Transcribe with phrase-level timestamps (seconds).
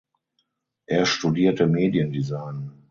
[0.87, 2.71] Er studierte Mediendesign.